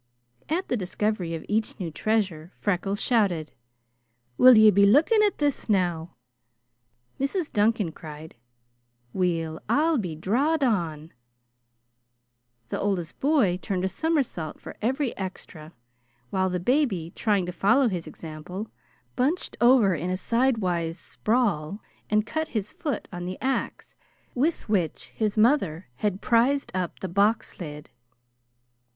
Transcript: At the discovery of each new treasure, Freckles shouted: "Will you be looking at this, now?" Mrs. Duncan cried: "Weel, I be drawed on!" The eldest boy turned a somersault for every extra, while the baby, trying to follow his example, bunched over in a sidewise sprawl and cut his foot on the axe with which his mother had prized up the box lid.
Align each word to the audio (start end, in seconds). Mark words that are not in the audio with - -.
At 0.49 0.67
the 0.67 0.75
discovery 0.75 1.35
of 1.35 1.45
each 1.47 1.79
new 1.79 1.91
treasure, 1.91 2.53
Freckles 2.57 2.99
shouted: 2.99 3.51
"Will 4.35 4.57
you 4.57 4.71
be 4.71 4.83
looking 4.83 5.19
at 5.23 5.37
this, 5.37 5.69
now?" 5.69 6.15
Mrs. 7.19 7.53
Duncan 7.53 7.91
cried: 7.91 8.33
"Weel, 9.13 9.59
I 9.69 9.95
be 9.97 10.15
drawed 10.15 10.63
on!" 10.63 11.13
The 12.69 12.77
eldest 12.77 13.19
boy 13.19 13.59
turned 13.61 13.85
a 13.85 13.89
somersault 13.89 14.59
for 14.59 14.75
every 14.81 15.15
extra, 15.17 15.71
while 16.31 16.49
the 16.49 16.59
baby, 16.59 17.13
trying 17.15 17.45
to 17.45 17.51
follow 17.51 17.87
his 17.87 18.07
example, 18.07 18.71
bunched 19.15 19.55
over 19.61 19.93
in 19.93 20.09
a 20.09 20.17
sidewise 20.17 20.97
sprawl 20.97 21.79
and 22.09 22.25
cut 22.25 22.47
his 22.57 22.73
foot 22.73 23.07
on 23.13 23.25
the 23.25 23.37
axe 23.39 23.95
with 24.33 24.67
which 24.67 25.09
his 25.09 25.37
mother 25.37 25.89
had 25.97 26.21
prized 26.23 26.71
up 26.73 27.01
the 27.01 27.07
box 27.07 27.59
lid. 27.59 27.91